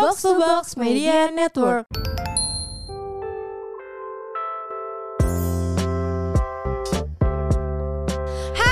[0.00, 1.86] Box to Box Media Network.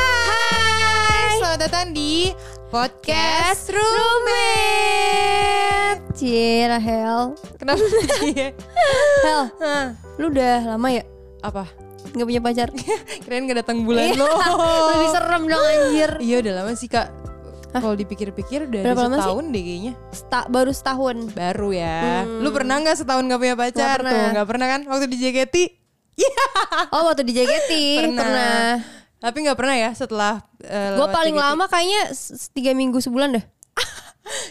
[0.07, 2.31] Hai, selamat datang di
[2.69, 4.31] podcast Roommate.
[6.15, 7.35] Cie Rahel.
[7.57, 8.51] Kenapa tadi ya?
[9.19, 9.43] Hel,
[10.17, 11.03] lu udah lama ya
[11.41, 11.67] Apa?
[12.07, 12.69] nggak punya pacar?
[13.27, 14.31] Keren gak datang bulan Iya, lo?
[14.89, 16.11] Lebih serem dong anjir.
[16.17, 17.11] Iya udah lama sih kak.
[17.79, 19.23] Kalau dipikir-pikir udah Berapa ada lama sih?
[19.23, 19.93] setahun deh kayaknya.
[20.11, 21.17] Sta- baru setahun.
[21.33, 21.99] Baru ya.
[22.25, 23.73] Lu pernah nggak setahun gak punya pacar?
[23.73, 23.79] Hmm.
[23.79, 24.13] Nggak pernah.
[24.13, 24.81] Tuh nggak pernah kan?
[24.87, 25.57] Waktu di JKT?
[26.91, 27.71] Oh waktu di JKT
[28.17, 28.81] pernah.
[29.17, 30.35] Tapi nggak pernah ya setelah.
[30.61, 31.45] uh, Gue lewat paling JKT.
[31.45, 32.03] lama kayaknya
[32.53, 33.45] tiga minggu sebulan dah.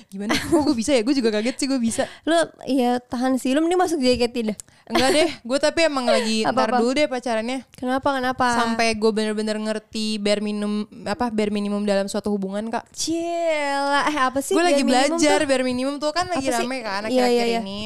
[0.07, 0.31] Gimana?
[0.35, 1.01] Kok gue bisa ya?
[1.03, 2.03] Gue juga kaget sih gue bisa.
[2.23, 2.35] Lu
[2.65, 3.51] ya tahan sih.
[3.51, 4.57] Lu mending masuk JKT dah.
[4.85, 7.65] Enggak deh, gue tapi emang lagi ntar dulu deh pacarannya.
[7.73, 8.45] Kenapa kenapa?
[8.53, 12.85] Sampai gue bener-bener ngerti bare minimum apa bare minimum dalam suatu hubungan kak.
[12.93, 14.53] Cila, eh apa sih?
[14.53, 15.47] Gue lagi belajar tuh?
[15.49, 16.65] bare minimum tuh kan lagi Apa sih?
[16.69, 17.59] rame kan Iya, akhir-akhir iya, iya.
[17.65, 17.79] ini.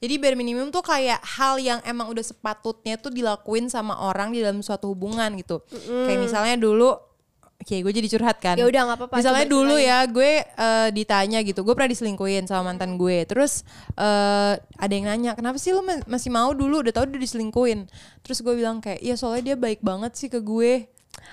[0.00, 4.40] Jadi bare minimum tuh kayak hal yang emang udah sepatutnya tuh dilakuin sama orang di
[4.40, 5.60] dalam suatu hubungan gitu.
[6.08, 6.96] Kayak misalnya dulu
[7.66, 8.54] Oke, gue jadi curhat kan.
[8.54, 12.46] Ya udah, nggak apa-apa, Misalnya coba dulu ya, gue eh, ditanya gitu, gue pernah diselingkuhin
[12.46, 13.26] sama mantan gue.
[13.26, 13.66] Terus
[13.98, 16.86] eh, ada yang nanya, kenapa sih lu ma- masih mau dulu?
[16.86, 17.90] Udah tau udah diselingkuhin.
[18.22, 20.86] Terus gue bilang kayak, iya soalnya dia baik banget sih ke gue.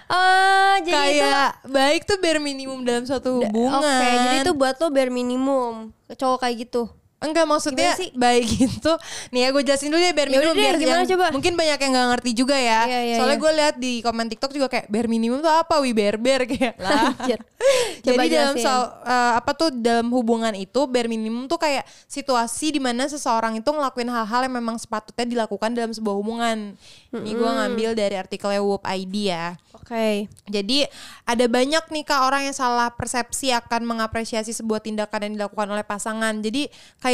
[0.09, 3.78] Ah, jadi itu kayak baik tuh bare minimum dalam suatu hubungan.
[3.78, 5.94] Oke, jadi itu buat lo bare minimum.
[6.09, 6.90] Cowok kayak gitu.
[7.24, 8.12] Enggak maksudnya sih?
[8.12, 8.94] baik gitu.
[9.32, 11.26] Nih ya gue jelasin dulu ya bare minimum deh, biar gimana yang- coba?
[11.32, 12.82] mungkin banyak yang nggak ngerti juga ya.
[12.84, 13.44] Iya, iya, Soalnya iya.
[13.44, 15.80] gue lihat di komen TikTok juga kayak bare minimum tuh apa?
[15.80, 17.16] Wi bare bare kayak lah.
[18.06, 22.82] Jadi dalam soal eh, apa tuh dalam hubungan itu bare minimum tuh kayak situasi di
[22.84, 26.76] mana seseorang itu ngelakuin hal-hal yang memang sepatutnya dilakukan dalam sebuah hubungan.
[27.14, 29.56] Ini gue ngambil dari artikelnya Whoop ID ya.
[29.72, 30.28] Oke.
[30.50, 30.84] Jadi
[31.24, 35.86] ada banyak nih kak orang yang salah persepsi akan mengapresiasi sebuah tindakan yang dilakukan oleh
[35.86, 36.36] pasangan.
[36.42, 36.68] Jadi
[37.00, 37.12] kayak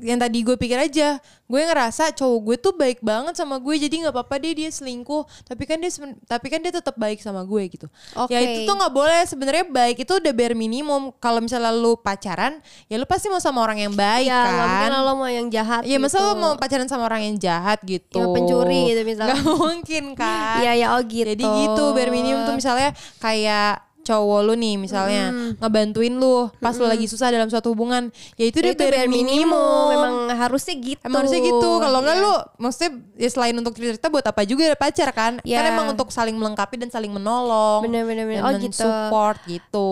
[0.00, 3.94] yang tadi gue pikir aja, gue ngerasa cowok gue tuh baik banget sama gue, jadi
[4.06, 5.22] nggak apa-apa deh dia selingkuh.
[5.46, 5.90] Tapi kan dia
[6.26, 7.86] tapi kan dia tetap baik sama gue gitu.
[8.18, 8.34] Oke.
[8.34, 9.22] Ya itu tuh nggak boleh.
[9.24, 11.14] Sebenarnya baik itu udah bare minimum.
[11.22, 12.58] Kalau misalnya lu pacaran,
[12.90, 15.04] ya lu pasti mau sama orang yang baik Ya, nggak mungkin kan.
[15.06, 15.82] lo mau yang jahat.
[15.86, 16.26] Iya, masa gitu.
[16.26, 18.18] lu mau pacaran sama orang yang jahat gitu?
[18.18, 19.38] Yang pencuri gitu misalnya.
[19.38, 20.58] Gak mungkin kan?
[20.66, 21.30] Iya, ya, oh gitu.
[21.30, 22.90] Jadi gitu, bare minimum tuh misalnya
[23.22, 25.24] kayak cowok lu nih misalnya
[25.58, 29.90] ngebantuin lu pas lu lagi susah dalam suatu hubungan ya itu Ya, dia bare minimum,
[29.90, 31.02] Memang harusnya gitu.
[31.02, 31.70] Emang harusnya gitu.
[31.76, 32.22] Kalau enggak Iya.
[32.22, 35.32] lu maksudnya ya selain untuk cerita buat apa juga ada pacar kan?
[35.42, 35.58] Ya.
[35.58, 37.82] Kan emang untuk saling melengkapi dan saling menolong.
[37.82, 38.40] Bener, bener, bener.
[38.40, 38.78] dan Oh, gitu.
[38.78, 39.90] support gitu.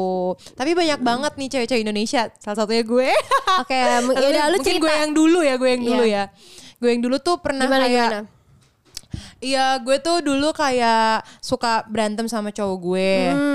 [0.53, 2.31] Tapi banyak banget nih cewek-cewek Indonesia.
[2.37, 3.11] Salah satunya gue.
[3.63, 4.81] Oke, mu- Tapi yaudah lu cerita.
[4.81, 5.91] gue yang dulu ya, gue yang Iya.
[5.91, 6.25] dulu ya.
[6.77, 8.21] Gue yang dulu tuh pernah Gimana kayak gimana?
[9.45, 13.13] Iya gue tuh dulu kayak suka berantem sama cowok gue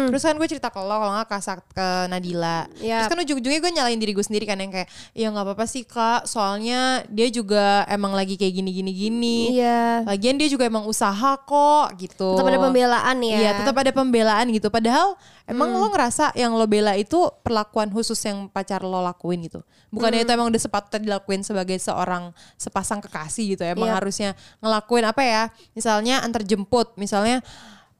[0.07, 2.97] Terus kan gue cerita ke lo kalau gak kasar ke Nadila Yap.
[2.99, 5.81] Terus kan ujung-ujungnya gue nyalain diri gue sendiri kan yang kayak Ya gak apa-apa sih
[5.83, 10.05] kak soalnya dia juga emang lagi kayak gini-gini-gini Iya.
[10.05, 13.37] Lagian dia juga emang usaha kok gitu Tetap ada pembelaan ya.
[13.39, 15.79] Iya tetap ada pembelaan gitu Padahal emang Hmm.
[15.79, 20.27] lo ngerasa yang lo bela itu perlakuan khusus yang pacar lo lakuin gitu Bukannya Hmm.
[20.27, 23.97] itu emang udah sepatutnya dilakuin sebagai seorang sepasang kekasih gitu ya Emang Iya.
[23.97, 24.29] harusnya
[24.59, 25.43] ngelakuin apa ya
[25.79, 27.39] Misalnya antar jemput Misalnya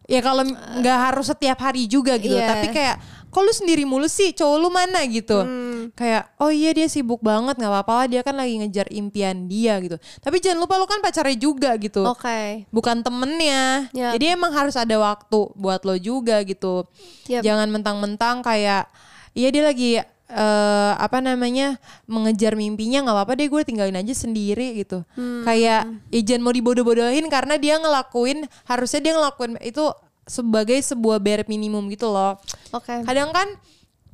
[0.03, 0.44] ya kalau
[0.81, 2.50] nggak harus setiap hari juga gitu Iya.
[2.51, 2.97] Tapi kayak
[3.29, 5.94] kok lu sendiri mulu sih cowok lu mana gitu Hmm.
[5.94, 9.78] Kayak oh iya dia sibuk banget nggak apa-apa lah dia kan lagi ngejar impian dia
[9.79, 12.66] gitu Tapi jangan lupa lu kan pacarnya juga gitu Oke.
[12.73, 13.88] bukan temennya.
[13.94, 14.17] Yap.
[14.17, 16.90] Jadi emang harus ada waktu buat lo juga gitu.
[17.29, 17.46] Yap.
[17.46, 18.90] Jangan mentang-mentang kayak
[19.38, 24.78] iya dia lagi eh apa namanya mengejar mimpinya nggak apa-apa deh gue tinggalin aja sendiri
[24.78, 25.01] gitu.
[25.17, 25.41] Hmm.
[25.41, 29.90] Kayak ya jangan mau dibodoh-bodohin karena dia ngelakuin harusnya dia ngelakuin itu
[30.29, 32.38] sebagai sebuah bare minimum gitu loh.
[32.69, 33.01] Oke.
[33.01, 33.50] Kadang kan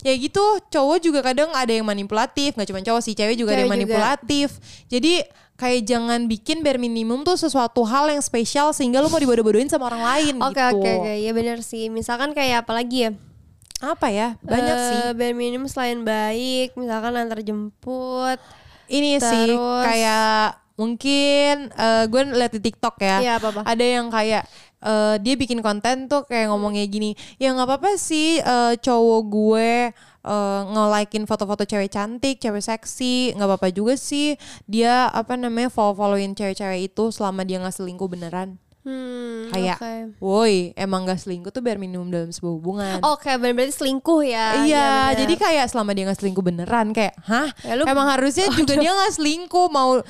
[0.05, 3.65] ya gitu cowok juga kadang ada yang manipulatif nggak cuma cowok sih cewek juga ada
[3.65, 3.79] Cewek yang juga.
[3.89, 4.49] manipulatif
[4.85, 5.25] jadi
[5.57, 9.89] kayak jangan bikin bare minimum tuh sesuatu hal yang spesial sehingga lu mau dibodoh-bodohin sama
[9.89, 11.87] orang lain Oke gitu oke oke ya benar sih.
[11.89, 13.11] Misalkan kayak apa lagi ya?
[13.77, 18.39] Apa ya banyak Eh, sih bare minimum selain baik, misalkan antar jemput.
[18.87, 23.61] ini sih terus- kayak mungkin eh, gue liat di TikTok ya Iya, apa-apa?
[23.63, 24.45] ada yang kayak
[24.79, 29.69] eh, dia bikin konten tuh kayak ngomongnya gini ya nggak apa-apa sih eh, cowok gue
[30.23, 36.33] eh, nge-likein foto-foto cewek cantik, cewek seksi, nggak apa-apa juga sih dia apa namanya follow-followin
[36.33, 38.61] cewek-cewek itu selama dia nggak selingkuh beneran.
[38.85, 39.93] Hmm, Kayak, oke.
[40.21, 42.97] woi emang gak selingkuh tuh bare minimum dalam sebuah hubungan.
[43.03, 44.61] Oke, berarti selingkuh ya.
[44.61, 45.17] Iya, benar.
[45.19, 47.49] jadi kayak selama dia nggak selingkuh beneran kayak, hah?
[47.59, 50.05] Ya, lu- Emang harusnya juga dia nggak selingkuh mau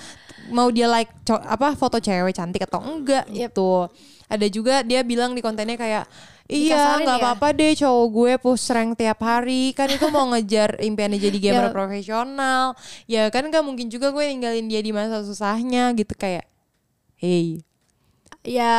[0.45, 3.55] mau dia like co- apa foto cewek cantik atau enggak Yep.
[3.55, 3.87] gitu.
[4.25, 6.05] Ada juga dia bilang di kontennya kayak
[6.45, 7.21] Iya nggak ya?
[7.25, 11.65] apa-apa deh cowok gue push rank tiap hari Kan itu mau ngejar impiannya jadi gamer
[11.65, 11.73] Ya.
[11.73, 12.65] profesional
[13.05, 16.45] Ya kan gak mungkin juga gue ninggalin dia di masa susahnya gitu kayak
[17.15, 17.65] Hey
[18.45, 18.77] Ya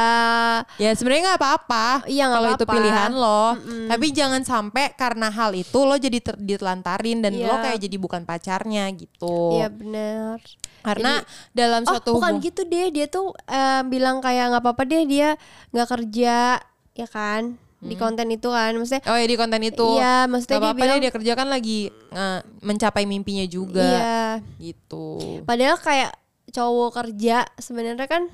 [0.77, 3.59] Ya sebenarnya nggak apa-apa Iya, kalau itu pilihan lo.
[3.87, 7.63] Tapi jangan sampai karena hal itu lo jadi ter- ditelantarin dan lo Iya.
[7.67, 9.53] kayak jadi bukan pacarnya gitu.
[9.53, 10.39] Iya bener
[10.81, 11.19] Karena
[11.51, 15.03] dalam Oh suatu bukan hubung- gitu deh Dia tuh eh, bilang kayak nggak apa-apa deh
[15.05, 15.35] Dia
[15.71, 16.63] nggak kerja
[16.95, 19.87] Ya kan Di konten itu kan Maksudnya Oh ya di konten itu.
[19.95, 23.83] Iya, maksudnya Gak dia apa-apa bilang- dia kerja kan lagi eh, mencapai mimpinya juga.
[23.83, 24.23] Iya
[24.63, 25.43] Gitu.
[25.43, 26.15] Padahal kayak
[26.49, 28.31] cowok kerja sebenarnya kan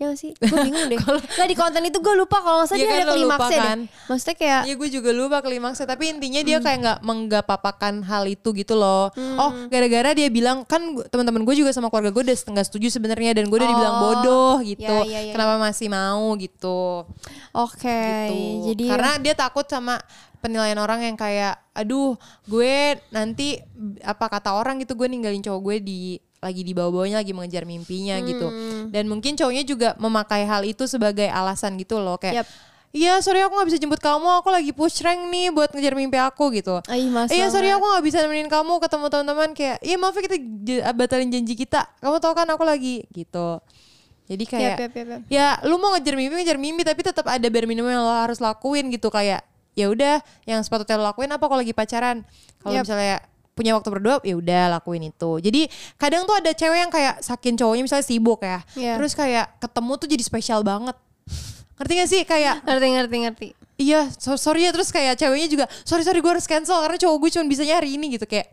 [0.00, 0.32] Ya nggak sih?
[0.32, 0.96] Gue bingung deh
[1.36, 3.78] Nggak di konten itu gue lupa Kalau nggak salah Iya dia kan, ada klimaksnya kan?
[3.78, 6.64] deh Maksudnya kayak Iya gue juga lupa klimaksnya Tapi intinya dia Hmm.
[6.64, 11.68] kayak nggak menggapapakan hal itu gitu loh Oh gara-gara dia bilang Kan teman-teman gue juga
[11.70, 15.20] sama keluarga gue udah setengah setuju sebenarnya Dan gue udah dibilang Oh, bodoh gitu iya,
[15.20, 15.32] iya, iya.
[15.36, 17.04] Kenapa masih mau gitu
[17.52, 18.72] Oke gitu.
[18.72, 20.00] Jadi Karena dia takut sama
[20.40, 22.16] penilaian orang yang kayak aduh
[22.46, 22.72] gue
[23.12, 23.60] nanti
[24.00, 26.00] apa kata orang gitu gue ninggalin cowok gue di
[26.40, 28.88] lagi di bawah-bawahnya lagi mengejar mimpinya gitu Hmm.
[28.88, 32.48] dan mungkin cowoknya juga memakai hal itu sebagai alasan gitu loh kayak Yap.
[32.90, 36.18] Iya sorry aku gak bisa jemput kamu Aku lagi push rank nih buat ngejar mimpi
[36.18, 36.82] aku gitu
[37.30, 40.36] Iya sorry aku gak bisa nemenin kamu ketemu teman-teman Kayak iya maaf ya kita
[40.90, 43.62] batalin janji kita Kamu tau kan aku lagi gitu
[44.26, 45.20] Jadi kayak yap, yap, yap.
[45.30, 48.42] ya lu mau ngejar mimpi ngejar mimpi tapi tetap ada bare minimum yang lo harus
[48.42, 52.26] lakuin gitu kayak ya udah yang sepatutnya lo lakuin apa kalau lagi pacaran
[52.58, 52.90] kalau Yap.
[52.90, 53.22] misalnya
[53.60, 55.30] punya waktu berdua ya udah lakuin itu.
[55.38, 58.96] Jadi kadang tuh ada cewek yang kayak saking cowoknya misalnya sibuk ya Iya.
[58.96, 60.96] terus kayak ketemu tuh jadi spesial banget.
[61.76, 62.22] Ngerti gak sih?
[62.24, 63.48] Kayak Ngerti ngerti ngerti.
[63.80, 67.16] Iya so- sorry ya terus kayak ceweknya juga sorry sorry gue harus cancel karena cowok
[67.16, 68.28] gue cuma bisa hari ini gitu.
[68.28, 68.52] Kayak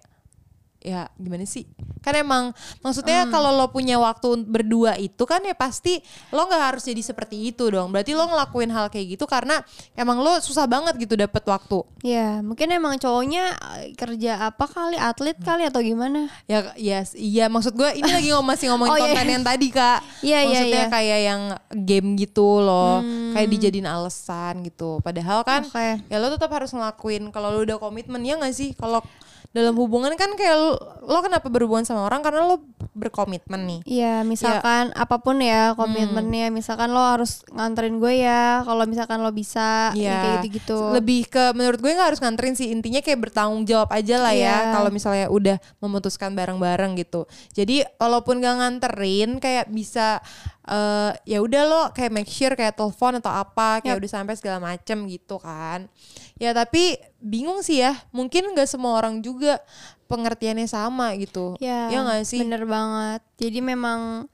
[0.81, 1.65] ya gimana sih?
[2.01, 5.99] Kan emang maksudnya kalau lo punya waktu berdua itu kan ya pasti
[6.31, 7.91] lo nggak harus jadi seperti itu dong.
[7.91, 9.59] Berarti lo ngelakuin hal kayak gitu karena
[9.97, 11.83] emang lo susah banget gitu dapet waktu.
[12.05, 16.31] Ya mungkin emang cowoknya eh, kerja apa kali Atlet kali atau gimana?
[16.47, 19.13] Ya ya iya maksud gue ini lagi ngom masih ngomongin Oh, iya.
[19.13, 19.99] konten yang tadi kak.
[20.23, 20.89] Iya, iya, maksudnya iya.
[20.89, 21.41] kayak yang
[21.85, 23.03] game gitu loh
[23.35, 25.03] kayak dijadiin alasan gitu.
[25.03, 26.01] Padahal kan Oke.
[26.07, 27.29] ya lo tetap harus ngelakuin.
[27.29, 28.71] Kalau lo udah komitmen ya nggak sih?
[28.73, 29.03] Kalau
[29.51, 32.61] dalam hubungan kan kayak lo, lo kenapa berhubungan sama orang karena lo
[32.97, 38.89] berkomitmen nih Iya misalkan apa pun ya komitmennya Misalkan lo harus nganterin gue ya Kalau
[38.89, 40.17] misalkan lo bisa ya, Iya.
[40.17, 44.17] kayak gitu-gitu Lebih ke menurut gue nggak harus nganterin sih intinya kayak bertanggung jawab aja
[44.17, 44.73] lah ya Iya.
[44.73, 47.29] kalau misalnya udah memutuskan bareng-bareng gitu.
[47.53, 50.21] Jadi walaupun gak nganterin kayak bisa
[50.67, 54.01] eh ya udah lo kayak make sure kayak telepon atau apa kayak Yap.
[54.03, 55.87] udah sampai segala macem gitu kan.
[56.35, 59.63] Ya tapi bingung sih ya mungkin nggak semua orang juga
[60.11, 61.55] pengertiannya sama gitu.
[61.63, 62.39] Ya, ya nggak sih?
[62.43, 64.27] Bener banget Jadi memang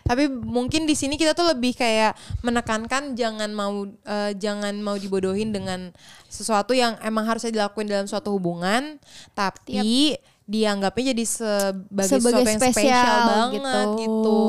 [0.00, 5.54] Tapi mungkin di sini kita tuh lebih kayak menekankan jangan mau eh, jangan mau dibodohin
[5.54, 5.94] dengan
[6.26, 8.98] sesuatu yang emang harusnya dilakuin dalam suatu hubungan,
[9.38, 10.18] tapi
[10.50, 14.42] dianggapnya jadi sebagai, sebagai sesuatu yang spesial, spesial banget gitu.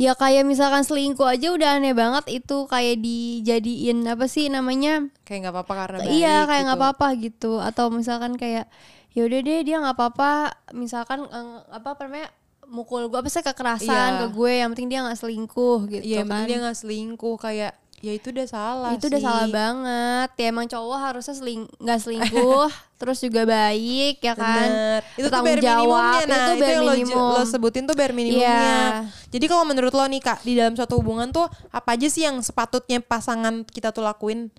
[0.00, 5.12] Ya kayak misalkan selingkuh aja udah aneh banget itu kayak dijadiin apa sih namanya?
[5.28, 6.10] Kayak nggak apa-apa karena baik.
[6.10, 6.84] iya kayak nggak gitu.
[6.88, 8.64] apa-apa gitu atau misalkan kayak
[9.12, 10.32] ya udah deh dia nggak apa-apa
[10.72, 12.32] misalkan eh, apa namanya
[12.64, 14.20] mukul gue apa sih kekerasan Iya.
[14.22, 16.46] ke gue yang penting dia nggak selingkuh gitu Iya, kan.
[16.46, 19.28] dia nggak selingkuh kayak ya itu udah salah itu udah sih.
[19.28, 22.68] salah banget ya emang cowok harusnya seling nggak selingkuh
[23.00, 25.00] terus juga baik ya kan Bener.
[25.16, 27.32] Itu tuh bare jawab, nah itu itu, bare yang lo, minimum.
[27.32, 28.52] lo sebutin tuh bare minimumnya.
[28.52, 29.08] Iya.
[29.32, 32.44] Jadi kalau menurut lo nih kak di dalam suatu hubungan tuh apa aja sih yang
[32.44, 34.52] sepatutnya pasangan kita tuh lakuin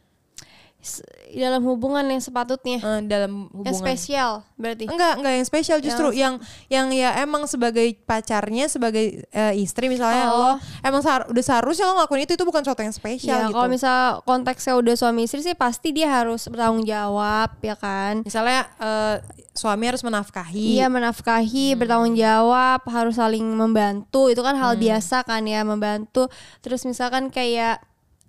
[1.31, 3.73] dalam hubungan yang sepatutnya eh, dalam yang hubungan?
[3.75, 9.53] spesial berarti Enggak, enggak yang spesial justru yang yang, ya emang sebagai pacarnya sebagai eh,
[9.55, 10.55] istri misalnya lo Oh.
[10.81, 13.53] emang sehar- udah seharusnya lo ngelakuin itu itu bukan sesuatu yang spesial ya gitu.
[13.53, 18.65] kalau misal konteksnya udah suami istri sih pasti dia harus bertanggung jawab ya kan misalnya
[18.77, 19.17] eh,
[19.51, 20.79] suami harus menafkahi.
[20.79, 24.31] Iya menafkahi, bertanggung jawab, harus saling membantu.
[24.31, 24.63] Itu kan Hmm.
[24.63, 26.31] hal biasa kan ya membantu.
[26.63, 27.83] Terus misalkan kayak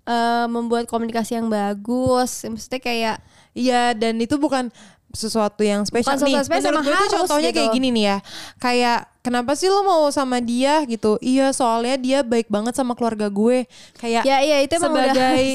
[0.07, 3.17] eh, membuat komunikasi yang bagus, maksudnya kayak
[3.53, 4.73] Iya, dan itu bukan
[5.13, 6.41] sesuatu yang spesial Bukan nih.
[6.41, 7.57] sesuatu spesial, menurut gue harus contohnya gitu.
[7.61, 8.17] kayak gini nih ya.
[8.57, 11.21] Kayak kenapa sih lo mau sama dia gitu?
[11.21, 13.69] Iya, soalnya dia baik banget sama keluarga gue.
[14.01, 15.45] Kayak ya iya itu udah sebagai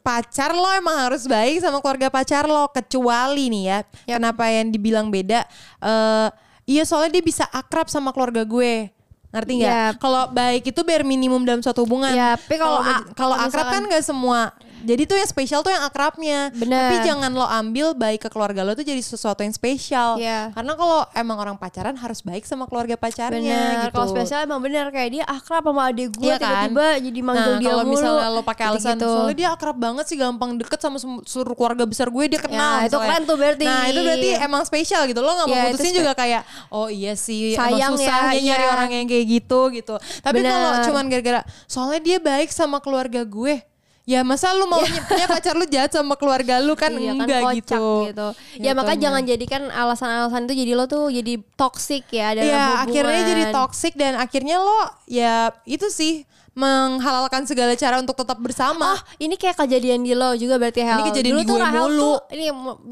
[0.00, 3.78] pacar lo emang harus baik sama keluarga pacar lo kecuali nih ya.
[4.08, 5.44] Kenapa yang dibilang beda?
[5.84, 6.28] Eh
[6.64, 8.88] iya, soalnya dia bisa akrab sama keluarga gue.
[9.34, 9.74] Ngerti nggak?
[9.74, 9.92] Yap.
[9.98, 12.14] Kalau baik itu bare minimum dalam suatu hubungan.
[12.14, 12.78] Ya, tapi kalau
[13.18, 16.52] kalau akrab kan nggak semua jadi tuh yang spesial tuh yang akrabnya.
[16.52, 16.92] Bener.
[16.92, 20.20] Tapi jangan lo ambil baik ke keluarga lo tuh jadi sesuatu yang spesial.
[20.20, 20.52] Iya.
[20.52, 23.94] Karena kalau emang orang pacaran harus baik sama keluarga pacarnya Bener, gitu.
[23.96, 26.68] kalau spesial emang bener kayak dia akrab sama adik gue kan?
[26.68, 29.08] tiba-tiba jadi manggil nah, dia kalau misalnya lo pakai alasan gitu-gitu.
[29.08, 32.84] soalnya dia akrab banget sih gampang deket sama seluruh keluarga besar gue dia kenal.
[32.84, 33.64] Ya, itu keren tuh berarti.
[33.64, 35.20] Nah itu berarti emang spesial gitu.
[35.24, 38.40] Lo nggak mau Ya, putusin juga kayak oh iya sih Sayang emang susah ya, ya,
[38.42, 38.72] nyari iya.
[38.74, 39.94] orang yang kayak gitu gitu.
[40.20, 43.73] Tapi kalau cuman gara-gara soalnya dia baik sama keluarga gue.
[44.04, 47.56] Ya masa lu mau punya pacar lu jahat sama keluarga lu kan Iya enggak kocak
[47.56, 47.92] gitu.
[48.12, 48.28] gitu.
[48.60, 52.84] Ya makanya jangan jadikan alasan-alasan itu jadi lo tuh jadi toxic ya dalam Ya hubungan.
[52.84, 54.76] akhirnya jadi toxic dan akhirnya lo
[55.08, 55.32] ya
[55.64, 58.94] itu sih menghalalkan segala cara untuk tetap bersama.
[58.94, 61.00] Oh, ini kayak kejadian di lo juga berarti Hel.
[61.00, 61.98] Ini kejadian Dulu di tuh gue Rahel mulu.
[61.98, 62.44] tuh ini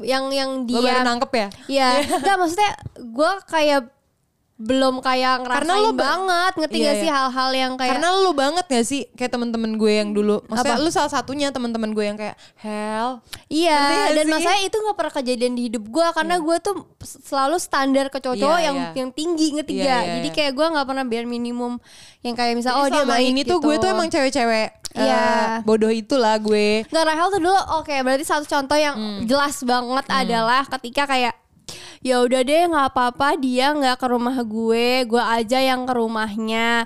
[0.03, 1.47] yang yang Lo baru dia nangkep ya?
[1.69, 1.87] Iya,
[2.19, 3.81] enggak maksudnya gue kayak
[4.55, 7.01] belum kayak ngerasain Karena lo ba- banget ngerti Iya, gak iya.
[7.01, 10.45] sih hal-hal yang kayak Karena lu banget gak sih kayak temen-temen gue yang dulu.
[10.45, 10.83] Maksudnya Apa?
[10.83, 13.19] lu salah satunya temen-temen gue yang kayak hell.
[13.47, 13.81] Iya,
[14.11, 14.31] dan sih?
[14.31, 18.55] masalahnya itu nggak pernah kejadian di hidup gue karena gue tuh selalu standar ke cowok-cowok
[18.55, 18.89] Iya, yang iya.
[18.95, 19.99] yang tinggi ngerti Iya, gak?
[19.99, 20.35] iya, Jadi iya.
[20.35, 21.73] kayak gue nggak pernah biar minimum
[22.21, 23.65] yang kayak misal Jadi oh dia baik ini tuh gitu.
[23.65, 25.17] gue tuh emang cewek-cewek Iya.
[25.17, 26.85] eh, bodoh itulah gue.
[26.85, 29.25] Nggak Rahel tuh dulu oke berarti satu contoh yang Hmm.
[29.25, 31.33] jelas banget adalah ketika kayak
[31.99, 36.85] ya udah deh nggak apa-apa dia nggak ke rumah gue gue aja yang ke rumahnya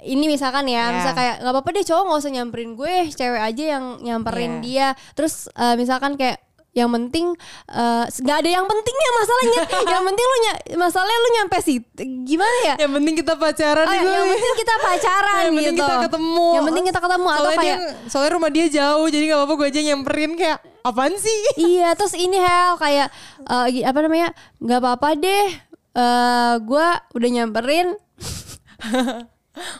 [0.00, 0.94] ini misalkan ya Ya.
[0.94, 4.60] misal kayak nggak apa-apa deh cowok nggak usah nyamperin gue cewek aja yang nyamperin Ya.
[4.60, 7.32] dia terus eh, misalkan kayak yang penting
[7.68, 9.60] eh, nggak ada yang pentingnya masalahnya
[9.94, 11.76] yang penting lu ny- masalahnya lu nyampe sih
[12.24, 15.78] gimana ya Yang penting kita pacaran Oh, ya, yang penting kita pacaran yang gitu penting
[15.80, 16.48] kita ketemu.
[16.50, 19.54] yang penting kita ketemu atau soalnya kayak dia, soalnya rumah dia jauh jadi nggak apa-apa
[19.54, 21.40] gue aja nyamperin kayak apaan sih?
[21.72, 23.08] iya terus ini Hel kayak
[23.72, 24.28] gi- apa namanya
[24.60, 25.48] nggak apa-apa deh.
[25.94, 27.96] Eh gue udah nyamperin.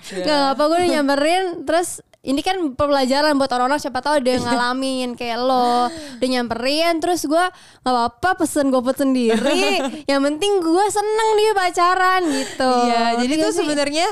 [0.08, 1.44] Nggak apa gue udah nyamperin.
[1.68, 5.92] Terus ini kan pembelajaran buat orang-orang siapa tahu ada yang ngalamin kayak lo.
[5.92, 7.44] Udah nyamperin terus gue
[7.84, 9.84] nggak apa-apa pesen gue pesen sendiri.
[10.10, 12.72] Yang penting gue seneng dia pacaran gitu.
[12.88, 14.06] Iya, jadi Ngerti tuh gak sebenarnya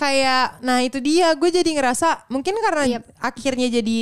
[0.00, 3.02] kayak, nah itu dia, gue jadi ngerasa mungkin karena Yep.
[3.20, 3.98] akhirnya jadi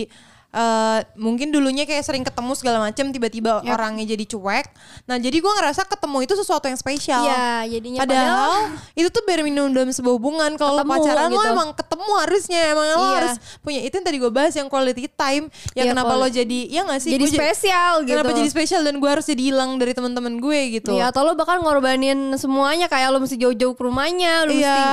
[0.57, 3.69] eh, mungkin dulunya kayak sering ketemu segala macam, tiba-tiba Yep.
[3.69, 4.67] orangnya jadi cuek.
[5.05, 7.23] Nah jadi gue ngerasa ketemu itu sesuatu yang spesial.
[7.23, 10.57] Iya, jadinya Padahal itu tuh bare minimum dalam sebuah hubungan.
[10.57, 11.53] Kalau lo pacaran lo gitu.
[11.53, 13.13] emang ketemu harusnya, emang lo Iya.
[13.15, 15.45] harus punya itu yang tadi gue bahas yang quality time.
[15.73, 17.13] Ya Iya, kenapa lo jadi, ya gak sih?
[17.13, 20.61] jadi Gua spesial gitu Kenapa jadi spesial dan gue harus jadi hilang dari teman-teman gue
[20.75, 20.91] gitu.
[20.91, 24.57] Iya, atau lo bahkan ngorbanin semuanya kayak lo mesti jauh-jauh ke rumahnya, lo Iya.
[24.57, 24.85] mesti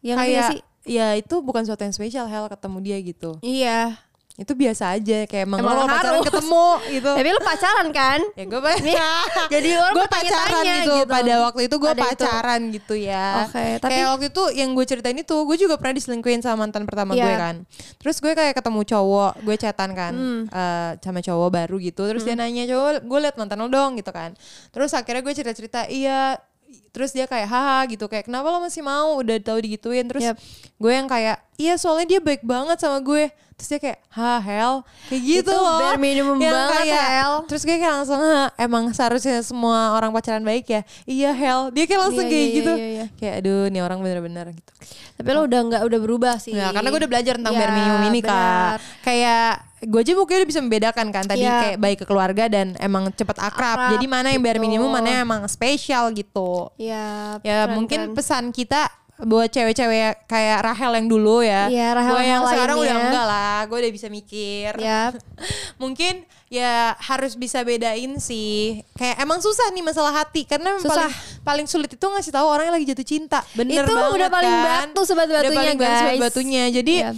[0.00, 0.60] yang kayak sih.
[0.88, 4.00] ya itu bukan sesuatu yang spesial hell ketemu dia gitu Iya.
[4.40, 8.20] Itu biasa aja kayak emang, Emang lo pacaran ketemu gitu Tapi lo pacaran kan?
[8.32, 8.60] ya gue
[9.54, 10.94] Jadi orang gue pacaran gitu.
[10.96, 10.96] gitu.
[11.06, 12.08] pada waktu itu gue Pada itu.
[12.16, 15.94] pacaran gitu ya Oke, tapi- kayak waktu itu yang gue ceritain itu gue juga pernah
[15.94, 17.22] diselingkuhin sama mantan pertama Iya.
[17.22, 17.54] gue kan
[17.96, 20.42] terus gue kayak ketemu cowok gue chatan kan Hmm.
[20.46, 24.08] eh, sama cowok baru gitu terus dia nanya cowok gue liat mantan lo dong gitu
[24.08, 24.32] kan
[24.70, 26.40] terus akhirnya gue cerita cerita iya
[26.90, 30.36] terus dia kayak haha gitu kayak kenapa lo masih mau udah tahu digituin terus Yep.
[30.76, 33.30] gue yang kayak iya soalnya dia baik banget sama gue
[33.60, 34.74] terus dia kayak ha hell
[35.06, 37.34] kayak gitu Itu loh bare minimum Yang banget, kayak- Hel.
[37.44, 41.84] terus gue kayak langsung "Hah, emang seharusnya semua orang pacaran baik ya iya hell dia
[41.84, 43.04] kayak langsung Iya, kayak iya, gitu iya, iya.
[43.14, 44.72] kayak aduh nih orang bener-bener gitu
[45.12, 46.56] Tapi lo udah nggak udah berubah sih.
[46.56, 48.80] Karena gue udah belajar tentang bare minimum ini kak.
[49.04, 51.56] Kayak gue aja mungkin udah bisa membedakan kan tadi Iya.
[51.62, 53.76] kayak baik ke keluarga dan emang cepet akrab.
[53.76, 54.64] Akrab, Jadi mana yang bare gitu.
[54.64, 56.72] minimum, mana yang emang spesial gitu.
[56.76, 57.36] Iya.
[57.38, 58.16] Ya keren, mungkin keren.
[58.16, 58.88] pesan kita
[59.20, 61.68] buat cewek-cewek kayak Rahel yang dulu ya.
[61.68, 63.58] Iya, Rahel Gue yang sekarang udah enggak lah.
[63.68, 64.72] Gue udah bisa mikir.
[64.76, 65.12] Ya.
[65.82, 68.82] mungkin ya harus bisa bedain sih.
[68.96, 71.06] Kayak emang susah nih masalah hati karena Susah.
[71.06, 73.40] paling paling sulit itu ngasih tahu orang yang lagi jatuh cinta.
[73.52, 74.86] Bener Itu banget udah paling kan?
[74.90, 75.98] batu sebat-batunya, Udah paling guys.
[76.00, 76.64] sebat-batunya.
[76.72, 77.10] Jadi Iya.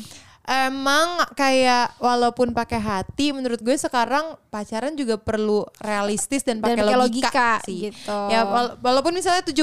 [0.42, 6.98] Emang kayak walaupun pakai hati menurut gue sekarang pacaran juga perlu realistis dan pakai logika,
[6.98, 7.88] logika, sih.
[7.88, 8.18] gitu.
[8.26, 9.62] Ya wala- walaupun misalnya 70%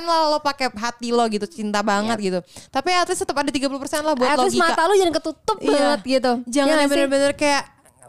[0.00, 2.38] lah lo pakai hati lo gitu, cinta banget gitu.
[2.70, 3.66] Tapi at least tetap ada 30%
[4.00, 4.70] lah buat At least logika.
[4.70, 5.68] mata lo jangan ketutup Iya.
[5.68, 6.32] banget gitu.
[6.48, 7.62] Jangan Ya bener-bener kayak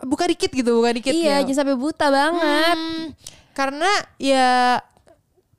[0.03, 1.37] buka dikit gitu, buka dikit Iya, ya.
[1.41, 2.77] jangan sampai buta banget.
[2.77, 3.03] Hmm,
[3.51, 4.77] karena ya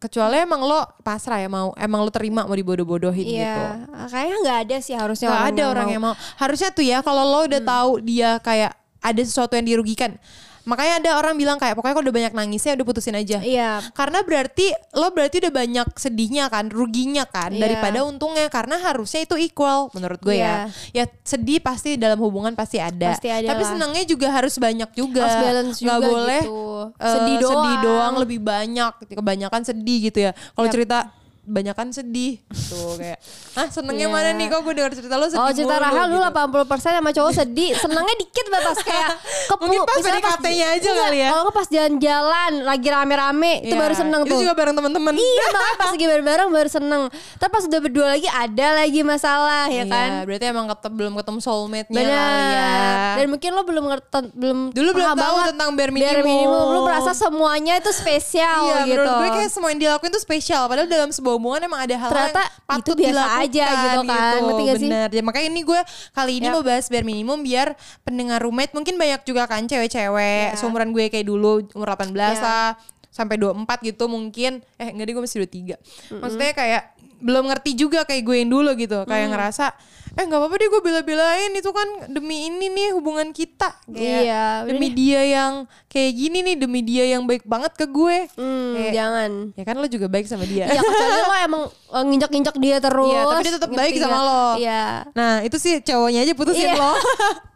[0.05, 3.41] kecuali emang lo pasrah ya mau emang lo terima mau dibodoh-bodohin gitu.
[3.41, 6.15] Iya, kayaknya nggak ada sih harusnya Gak ada orang yang mau.
[6.37, 10.21] Harusnya tuh ya kalau lo udah tahu dia kayak ada sesuatu yang dirugikan.
[10.65, 13.39] Makanya ada orang bilang kayak pokoknya kalau udah banyak nangisnya udah putusin aja.
[13.39, 13.85] Iya.
[13.93, 17.61] Karena berarti lo berarti udah banyak sedihnya kan, ruginya kan Iya.
[17.69, 20.73] daripada untungnya karena harusnya itu equal menurut gue ya.
[20.91, 23.13] Ya sedih pasti dalam hubungan pasti ada.
[23.13, 23.71] Pasti ada Tapi lah.
[23.77, 25.23] senangnya juga harus banyak juga.
[25.29, 26.61] Harus balance juga boleh gitu.
[26.97, 27.53] eh, Sedih doang.
[27.53, 28.93] sedih doang lebih banyak.
[29.13, 30.33] Kebanyakan sedih gitu ya.
[30.33, 30.75] Kalau Yap.
[30.75, 30.99] cerita
[31.45, 33.21] banyakan sedih tuh kayak
[33.55, 34.13] ah senengnya Iya.
[34.13, 36.67] mana nih kok gue denger cerita lo sedih Oh cerita mulu," Rahel dulu gitu.
[36.67, 39.09] 80% sama cowok sedih Senengnya dikit batas kayak
[39.47, 41.29] kepu Mungkin pas PDKT-nya aja Enggak, kali ya.
[41.31, 43.81] Kalau pas jalan-jalan Lagi rame-rame Itu Iya.
[43.81, 47.03] baru seneng itu tuh juga bareng temen-temen Iya makanya pas lagi bareng-bareng baru seneng
[47.37, 51.39] Tapi pas udah berdua lagi ada lagi masalah ya Iya, kan berarti emang belum ketemu
[51.41, 52.69] soulmate-nya kali ya.
[53.15, 56.67] Dan mungkin lo belum ngerti belum Dulu belum tahu banget tentang bare minimum.
[56.71, 59.01] Lo merasa semuanya itu spesial Iya, gitu.
[59.01, 60.67] menurut gue kayak semua yang dilakuin tuh spesial.
[60.67, 64.01] Padahal dalam sebuah hubungan emang ada hal Ternyata yang patut itu biasa dilakukan aja gitu
[64.05, 64.41] kan.
[64.41, 64.89] Ngerti gak sih?
[64.89, 65.09] Bener.
[65.11, 66.55] Ya, makanya ini gue kali ini Yap.
[66.55, 67.69] mau bahas bare minimum biar
[68.03, 70.57] pendengar roommate mungkin banyak juga kan cewek-cewek Ya.
[70.57, 72.41] seumuran gue kayak dulu umur 18 Ya.
[72.41, 72.69] lah
[73.09, 75.79] sampai 24 gitu mungkin eh enggak deh gue masih 23
[76.19, 76.83] maksudnya kayak
[77.25, 79.33] belum ngerti juga kayak gue yang dulu gitu kayak Mm.
[79.33, 79.67] ngerasa
[80.15, 84.47] eh nggak apa-apa deh gue bela-belain itu kan demi ini nih hubungan kita kayak Iya,
[84.63, 85.53] demi dia yang
[85.89, 89.31] kayak gini nih demi dia yang baik banget ke gue Hmm, Kayak, jangan.
[89.53, 93.11] ya kan lo juga baik sama dia Iya kecuali lo emang eh, nginjak-nginjak dia terus.
[93.11, 94.45] Iya, tapi dia tetap baik sama lo.
[94.57, 94.85] Iya.
[95.11, 96.77] nah itu sih cowoknya aja putusin Iya.
[96.77, 96.93] lo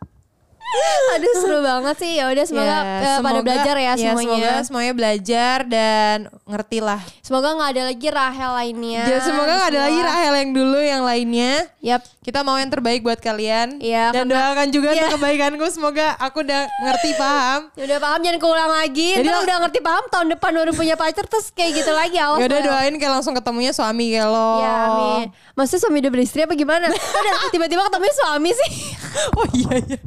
[1.14, 2.12] Aduh seru banget sih.
[2.14, 4.16] Ya udah semoga Ya, eh, pada belajar ya semuanya.
[4.20, 9.02] semoga semuanya belajar dan ngerti lah Semoga nggak ada lagi Rahel lainnya.
[9.04, 12.02] Ya, semoga gak ada lagi Rahel yang dulu yang lainnya Yap.
[12.20, 14.96] kita mau yang terbaik buat kalian Iya, dan karena- doakan juga Iya.
[14.98, 19.08] untuk kebaikanku semoga aku udah ngerti paham Ya udah paham jangan keulang lagi.
[19.14, 22.38] Jadi Ntar udah ngerti paham tahun depan baru punya pacar terus kayak gitu lagi awas.
[22.38, 25.26] ya udah doain kayak langsung ketemunya suami kayak lo Ya amin.
[25.54, 26.87] Maksudnya suami udah beristri apa gimana?
[26.88, 28.70] Udah tiba-tiba ketemunya suami sih?
[29.38, 29.98] oh iya iya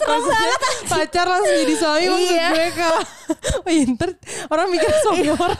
[0.00, 2.48] Maksudnya pacar langsung jadi suami maksud Iya.
[2.50, 3.02] gue kalau
[3.62, 4.10] oh iya ntar
[4.48, 5.58] orang mikir suami orang.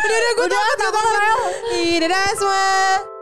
[0.00, 1.02] Udah udah gue Udah, takut
[2.00, 3.19] dadah semua